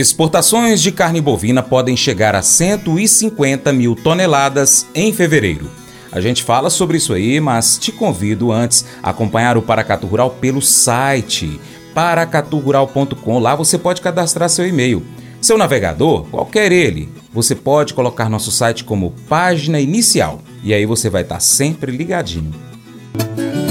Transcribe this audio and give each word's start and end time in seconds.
Exportações 0.00 0.80
de 0.80 0.90
carne 0.90 1.20
bovina 1.20 1.62
podem 1.62 1.94
chegar 1.94 2.34
a 2.34 2.40
150 2.40 3.70
mil 3.70 3.94
toneladas 3.94 4.86
em 4.94 5.12
fevereiro. 5.12 5.70
A 6.10 6.22
gente 6.22 6.42
fala 6.42 6.70
sobre 6.70 6.96
isso 6.96 7.12
aí, 7.12 7.38
mas 7.38 7.76
te 7.76 7.92
convido 7.92 8.50
antes 8.50 8.86
a 9.02 9.10
acompanhar 9.10 9.58
o 9.58 9.62
Paracatu 9.62 10.06
Rural 10.06 10.30
pelo 10.30 10.62
site 10.62 11.60
paracaturural.com. 11.94 13.38
Lá 13.38 13.54
você 13.54 13.76
pode 13.76 14.00
cadastrar 14.00 14.48
seu 14.48 14.66
e-mail. 14.66 15.04
Seu 15.38 15.58
navegador, 15.58 16.24
qualquer 16.30 16.72
ele, 16.72 17.10
você 17.30 17.54
pode 17.54 17.92
colocar 17.92 18.30
nosso 18.30 18.50
site 18.50 18.84
como 18.84 19.14
página 19.28 19.80
inicial 19.80 20.40
e 20.64 20.72
aí 20.72 20.86
você 20.86 21.10
vai 21.10 21.20
estar 21.20 21.40
sempre 21.40 21.92
ligadinho. 21.92 22.54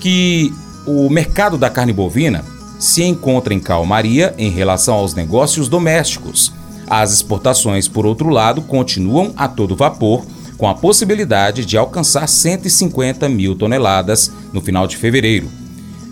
que 0.00 0.52
o 0.86 1.10
mercado 1.10 1.58
da 1.58 1.68
carne 1.68 1.92
bovina 1.92 2.42
se 2.78 3.02
encontra 3.02 3.52
em 3.52 3.60
calmaria 3.60 4.34
em 4.38 4.50
relação 4.50 4.94
aos 4.94 5.14
negócios 5.14 5.68
domésticos. 5.68 6.52
As 6.88 7.12
exportações, 7.12 7.86
por 7.86 8.06
outro 8.06 8.30
lado, 8.30 8.62
continuam 8.62 9.32
a 9.36 9.46
todo 9.46 9.76
vapor, 9.76 10.24
com 10.56 10.68
a 10.68 10.74
possibilidade 10.74 11.64
de 11.64 11.76
alcançar 11.76 12.26
150 12.26 13.28
mil 13.28 13.54
toneladas 13.54 14.32
no 14.52 14.60
final 14.60 14.86
de 14.86 14.96
fevereiro. 14.96 15.48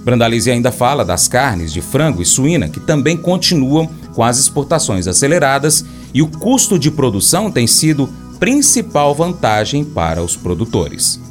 Brandalize 0.05 0.50
ainda 0.50 0.70
fala 0.70 1.05
das 1.05 1.28
carnes 1.28 1.72
de 1.72 1.82
frango 1.82 2.22
e 2.22 2.26
suína, 2.26 2.69
que 2.69 2.81
também 2.81 3.16
continuam 3.16 3.91
com 4.15 4.22
as 4.22 4.38
exportações 4.38 5.06
aceleradas 5.06 5.84
e 6.15 6.22
o 6.22 6.28
custo 6.28 6.78
de 6.78 6.91
produção 6.91 7.50
tem 7.50 7.66
sido 7.66 8.09
principal 8.38 9.15
vantagem 9.15 9.84
para 9.84 10.22
os 10.22 10.37
produtores. 10.37 11.28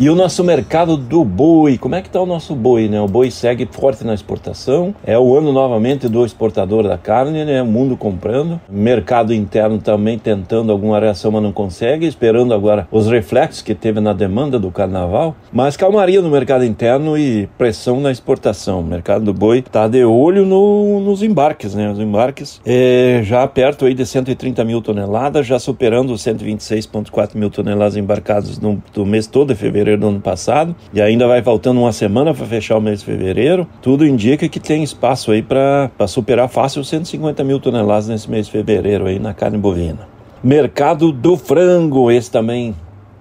E 0.00 0.08
o 0.08 0.14
nosso 0.14 0.44
mercado 0.44 0.96
do 0.96 1.24
boi, 1.24 1.76
como 1.76 1.96
é 1.96 2.00
que 2.00 2.06
está 2.06 2.20
o 2.20 2.26
nosso 2.26 2.54
boi, 2.54 2.86
né? 2.86 3.00
O 3.00 3.08
boi 3.08 3.32
segue 3.32 3.68
forte 3.68 4.04
na 4.04 4.14
exportação. 4.14 4.94
É 5.04 5.18
o 5.18 5.36
ano 5.36 5.52
novamente 5.52 6.08
do 6.08 6.24
exportador 6.24 6.84
da 6.84 6.96
carne, 6.96 7.44
né? 7.44 7.60
O 7.60 7.66
mundo 7.66 7.96
comprando. 7.96 8.60
Mercado 8.70 9.34
interno 9.34 9.78
também 9.78 10.16
tentando 10.16 10.70
alguma 10.70 11.00
reação, 11.00 11.32
mas 11.32 11.42
não 11.42 11.50
consegue. 11.50 12.06
Esperando 12.06 12.54
agora 12.54 12.86
os 12.92 13.08
reflexos 13.08 13.60
que 13.60 13.74
teve 13.74 13.98
na 13.98 14.12
demanda 14.12 14.56
do 14.56 14.70
carnaval. 14.70 15.34
Mas 15.50 15.76
calmaria 15.76 16.22
no 16.22 16.30
mercado 16.30 16.64
interno 16.64 17.18
e 17.18 17.48
pressão 17.58 18.00
na 18.00 18.12
exportação. 18.12 18.78
O 18.78 18.84
mercado 18.84 19.24
do 19.24 19.34
boi 19.34 19.58
está 19.58 19.88
de 19.88 20.04
olho 20.04 20.46
no, 20.46 21.00
nos 21.00 21.24
embarques, 21.24 21.74
né? 21.74 21.90
Os 21.90 21.98
embarques 21.98 22.60
é, 22.64 23.22
já 23.24 23.44
perto 23.48 23.84
aí 23.84 23.94
de 23.94 24.06
130 24.06 24.64
mil 24.64 24.80
toneladas, 24.80 25.44
já 25.44 25.58
superando 25.58 26.12
os 26.12 26.22
126,4 26.22 27.34
mil 27.34 27.50
toneladas 27.50 27.96
embarcados 27.96 28.60
no, 28.60 28.80
no 28.94 29.04
mês 29.04 29.26
todo 29.26 29.48
de 29.48 29.56
fevereiro 29.56 29.87
fevereiro 29.88 30.00
do 30.00 30.08
ano 30.08 30.20
passado 30.20 30.76
e 30.92 31.00
ainda 31.00 31.26
vai 31.26 31.42
faltando 31.42 31.80
uma 31.80 31.92
semana 31.92 32.34
para 32.34 32.44
fechar 32.44 32.76
o 32.76 32.80
mês 32.80 33.00
de 33.00 33.06
fevereiro. 33.06 33.66
Tudo 33.80 34.06
indica 34.06 34.48
que 34.48 34.60
tem 34.60 34.82
espaço 34.82 35.30
aí 35.30 35.42
para 35.42 35.90
superar 36.06 36.48
fácil 36.48 36.84
150 36.84 37.42
mil 37.44 37.58
toneladas 37.58 38.08
nesse 38.08 38.30
mês 38.30 38.46
de 38.46 38.52
fevereiro 38.52 39.06
aí 39.06 39.18
na 39.18 39.32
carne 39.32 39.56
bovina. 39.56 40.06
Mercado 40.42 41.10
do 41.10 41.36
frango, 41.36 42.10
esse 42.10 42.30
também 42.30 42.74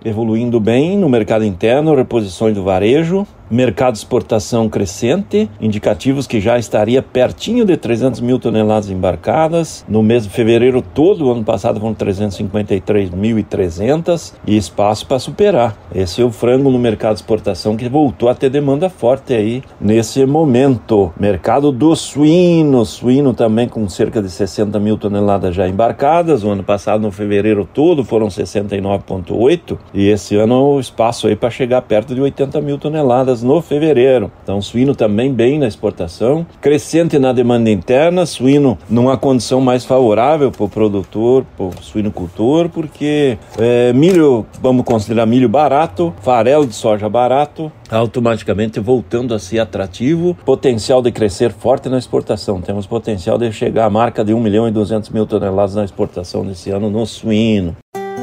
evoluindo 0.06 0.60
bem 0.60 0.98
no 0.98 1.10
mercado 1.10 1.44
interno, 1.44 1.96
reposições 1.96 2.54
do 2.54 2.64
varejo, 2.64 3.26
mercado 3.50 3.94
de 3.94 4.00
exportação 4.00 4.68
crescente, 4.70 5.50
indicativos 5.60 6.28
que 6.28 6.40
já 6.40 6.58
estaria 6.58 7.02
pertinho 7.02 7.66
de 7.66 7.76
300 7.78 8.22
mil 8.22 8.40
toneladas 8.40 8.90
embarcadas. 8.90 9.86
No 9.88 10.02
mês 10.04 10.24
de 10.24 10.30
fevereiro 10.30 10.82
todo, 10.82 11.26
o 11.26 11.32
ano 11.32 11.44
passado 11.44 11.80
foram 11.80 11.94
353.300 11.96 14.34
e 14.46 14.58
espaço 14.58 15.08
para 15.08 15.20
superar. 15.20 15.78
Esse 15.94 16.22
é 16.22 16.26
o 16.26 16.32
frango 16.32 16.70
no 16.70 16.80
mercado 16.80 17.16
de 17.16 17.22
exportação 17.22 17.76
que 17.76 17.90
voltou 17.90 18.30
a 18.30 18.36
ter 18.36 18.50
demanda 18.50 18.90
forte 18.90 19.34
aí 19.34 19.64
nesse 19.80 20.26
momento. 20.26 21.14
Mercado 21.20 21.72
do 21.72 21.96
suíno, 21.96 22.86
suíno 22.86 23.34
também 23.34 23.68
com 23.68 23.88
cerca 23.90 24.22
de 24.22 24.30
60 24.30 24.80
mil 24.80 24.98
toneladas 24.98 25.56
já 25.56 25.68
embarcadas. 25.68 26.44
O 26.44 26.50
ano 26.50 26.64
passado, 26.64 27.02
no 27.02 27.12
fevereiro 27.12 27.68
todo, 27.72 28.04
foram 28.04 28.28
69,8 28.28 29.78
e 29.94 30.10
esse 30.10 30.36
ano 30.36 30.76
o 30.76 30.80
espaço 30.80 31.28
aí 31.28 31.36
para 31.36 31.50
chegar 31.50 31.82
perto 31.82 32.14
de 32.14 32.22
80 32.22 32.62
mil 32.62 32.78
toneladas 32.78 33.37
no 33.44 33.62
fevereiro. 33.62 34.32
Então, 34.44 34.62
suíno 34.62 34.96
também 34.96 35.34
bem 35.34 35.60
na 35.60 35.68
exportação, 35.68 36.46
crescente 36.62 37.18
na 37.20 37.34
demanda 37.34 37.70
interna, 37.70 38.26
suíno 38.26 38.78
numa 38.90 39.18
condição 39.18 39.62
mais 39.62 39.86
favorável 39.86 40.52
para 40.52 40.64
o 40.64 40.70
produtor, 40.70 41.46
para 41.56 41.66
o 41.66 41.72
suinocultor, 41.82 42.70
porque 42.70 43.38
é, 43.58 43.94
milho, 43.94 44.46
vamos 44.62 44.86
considerar 44.86 45.26
milho 45.26 45.50
barato, 45.50 46.14
farelo 46.22 46.66
de 46.66 46.76
soja 46.76 47.10
barato, 47.10 47.72
automaticamente 47.90 48.80
voltando 48.80 49.34
a 49.34 49.40
ser 49.40 49.60
atrativo, 49.60 50.38
potencial 50.46 51.02
de 51.02 51.12
crescer 51.12 51.52
forte 51.52 51.90
na 51.90 51.98
exportação. 51.98 52.62
Temos 52.62 52.86
potencial 52.86 53.38
de 53.38 53.52
chegar 53.52 53.86
à 53.86 53.90
marca 53.90 54.24
de 54.24 54.34
1 54.34 54.40
milhão 54.40 54.68
e 54.68 54.72
200 54.72 55.10
mil 55.10 55.26
toneladas 55.26 55.76
na 55.76 55.84
exportação 55.84 56.44
nesse 56.44 56.70
ano 56.70 56.90
no 56.90 57.06
suíno. 57.06 57.76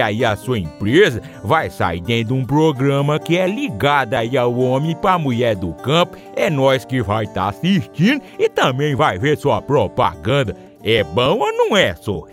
aí 0.00 0.24
a 0.24 0.36
sua 0.36 0.58
empresa 0.58 1.22
vai 1.44 1.70
sair 1.70 2.00
dentro 2.00 2.34
de 2.34 2.40
um 2.40 2.44
programa 2.44 3.18
que 3.18 3.36
é 3.36 3.46
ligado 3.46 4.14
aí 4.14 4.36
ao 4.36 4.54
homem 4.58 4.96
para 4.96 5.18
mulher 5.18 5.56
do 5.56 5.72
campo. 5.74 6.16
É 6.36 6.48
nós 6.48 6.84
que 6.84 7.02
vai 7.02 7.24
estar 7.24 7.42
tá 7.42 7.48
assistindo 7.48 8.22
e 8.38 8.48
também 8.48 8.94
vai 8.94 9.18
ver 9.18 9.38
sua 9.38 9.60
propaganda. 9.60 10.56
É 10.82 11.04
bom 11.04 11.38
ou 11.38 11.52
não 11.52 11.76
é, 11.76 11.94
só? 11.94 12.24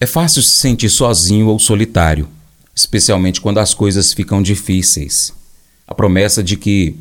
É 0.00 0.06
fácil 0.06 0.42
se 0.42 0.50
sentir 0.50 0.88
sozinho 0.88 1.48
ou 1.48 1.58
solitário. 1.58 2.28
especialmente 2.72 3.40
quando 3.40 3.58
as 3.58 3.74
coisas 3.74 4.12
ficam 4.12 4.40
difíceis. 4.40 5.34
A 5.84 5.92
promessa 5.92 6.44
de 6.44 6.56
que 6.56 6.94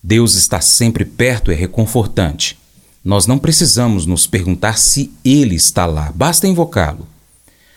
Deus 0.00 0.36
está 0.36 0.60
sempre 0.60 1.04
perto 1.04 1.50
é 1.50 1.54
reconfortante. 1.54 2.56
Nós 3.04 3.26
não 3.26 3.38
precisamos 3.38 4.06
nos 4.06 4.26
perguntar 4.26 4.78
se 4.78 5.10
Ele 5.24 5.54
está 5.54 5.86
lá, 5.86 6.12
basta 6.14 6.46
invocá-lo. 6.46 7.06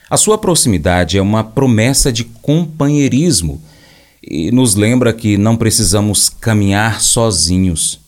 A 0.09 0.17
sua 0.17 0.37
proximidade 0.37 1.17
é 1.17 1.21
uma 1.21 1.43
promessa 1.43 2.11
de 2.11 2.25
companheirismo 2.25 3.61
e 4.21 4.51
nos 4.51 4.75
lembra 4.75 5.13
que 5.13 5.37
não 5.37 5.55
precisamos 5.55 6.27
caminhar 6.27 7.01
sozinhos. 7.01 7.99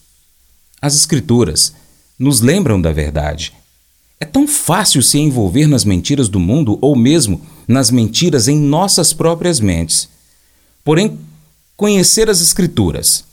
As 0.82 0.94
Escrituras 0.94 1.72
nos 2.18 2.40
lembram 2.40 2.80
da 2.80 2.92
verdade. 2.92 3.54
É 4.20 4.24
tão 4.24 4.46
fácil 4.46 5.02
se 5.02 5.18
envolver 5.18 5.66
nas 5.66 5.84
mentiras 5.84 6.28
do 6.28 6.38
mundo 6.38 6.78
ou 6.80 6.94
mesmo 6.94 7.40
nas 7.66 7.90
mentiras 7.90 8.48
em 8.48 8.58
nossas 8.58 9.12
próprias 9.12 9.58
mentes. 9.58 10.08
Porém, 10.84 11.18
conhecer 11.76 12.28
as 12.28 12.40
Escrituras 12.40 13.24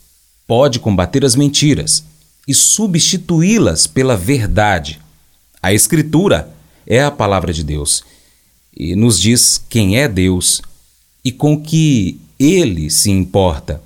pode 0.46 0.80
combater 0.80 1.24
as 1.24 1.36
mentiras 1.36 2.02
e 2.46 2.54
substituí-las 2.54 3.86
pela 3.86 4.16
verdade. 4.16 5.00
A 5.62 5.72
Escritura 5.72 6.52
é 6.86 7.02
a 7.02 7.10
palavra 7.10 7.52
de 7.52 7.62
Deus 7.62 8.04
e 8.76 8.96
nos 8.96 9.20
diz 9.20 9.62
quem 9.68 9.98
é 9.98 10.08
Deus 10.08 10.62
e 11.24 11.30
com 11.30 11.60
que 11.60 12.18
ele 12.38 12.90
se 12.90 13.10
importa. 13.10 13.80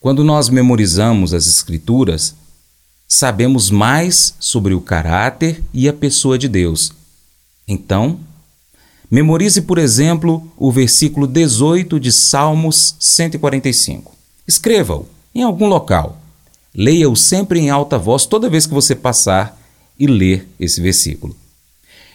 Quando 0.00 0.22
nós 0.22 0.48
memorizamos 0.48 1.32
as 1.32 1.46
Escrituras, 1.46 2.34
sabemos 3.08 3.70
mais 3.70 4.34
sobre 4.38 4.74
o 4.74 4.80
caráter 4.80 5.62
e 5.72 5.88
a 5.88 5.92
pessoa 5.92 6.38
de 6.38 6.48
Deus. 6.48 6.92
Então, 7.66 8.20
memorize, 9.10 9.62
por 9.62 9.78
exemplo, 9.78 10.46
o 10.56 10.70
versículo 10.70 11.26
18 11.26 11.98
de 11.98 12.12
Salmos 12.12 12.94
145. 13.00 14.14
Escreva-o 14.46 15.08
em 15.34 15.42
algum 15.42 15.66
local. 15.66 16.20
Leia-o 16.74 17.14
sempre 17.14 17.60
em 17.60 17.70
alta 17.70 17.96
voz 17.96 18.26
toda 18.26 18.50
vez 18.50 18.66
que 18.66 18.74
você 18.74 18.94
passar 18.94 19.56
e 19.98 20.06
ler 20.06 20.48
esse 20.58 20.80
versículo. 20.80 21.36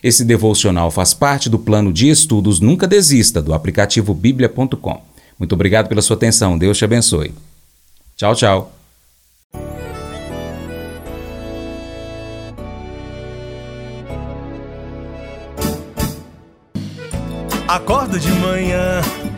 Esse 0.04 0.26
devocional 0.26 0.92
faz 0.92 1.14
parte 1.14 1.50
do 1.50 1.60
plano 1.60 1.94
de 1.94 2.10
estudos 2.10 2.60
Nunca 2.60 2.88
Desista 2.88 3.42
do 3.42 3.54
aplicativo 3.54 4.14
bíblia.com. 4.14 5.02
Muito 5.38 5.54
obrigado 5.54 5.88
pela 5.88 6.02
sua 6.02 6.16
atenção. 6.18 6.58
Deus 6.58 6.78
te 6.78 6.84
abençoe. 6.84 7.34
Tchau, 8.18 8.36
tchau. 8.36 8.74
Acordo 17.68 18.20
de 18.20 18.32
manhã 18.32 19.02